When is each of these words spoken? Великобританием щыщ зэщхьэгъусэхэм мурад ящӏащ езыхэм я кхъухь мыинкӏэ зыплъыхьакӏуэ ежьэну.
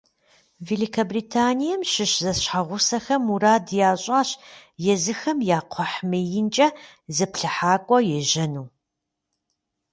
Великобританием 0.67 1.81
щыщ 1.91 2.11
зэщхьэгъусэхэм 2.23 3.21
мурад 3.27 3.65
ящӏащ 3.89 4.29
езыхэм 4.93 5.37
я 5.57 5.59
кхъухь 5.69 5.99
мыинкӏэ 6.09 6.67
зыплъыхьакӏуэ 7.15 7.99
ежьэну. 8.17 8.65